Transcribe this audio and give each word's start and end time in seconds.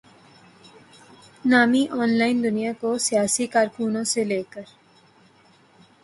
نامی 1.45 1.83
on 1.99 2.09
line 2.19 2.37
دنیا 2.43 2.71
کو 2.81 2.89
سیاسی 3.07 3.45
کارکنوں 3.53 4.03
سے 4.13 4.23
لے 4.23 4.41
کر 4.53 4.65